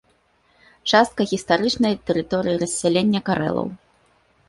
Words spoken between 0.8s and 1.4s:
Частка